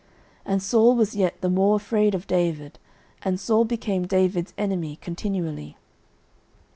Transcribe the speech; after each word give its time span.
09:018:029 0.47 0.53
And 0.53 0.63
Saul 0.63 0.95
was 0.95 1.15
yet 1.15 1.41
the 1.41 1.49
more 1.51 1.75
afraid 1.75 2.15
of 2.15 2.25
David; 2.25 2.79
and 3.21 3.39
Saul 3.39 3.65
became 3.65 4.07
David's 4.07 4.55
enemy 4.57 4.95
continually. 4.95 5.77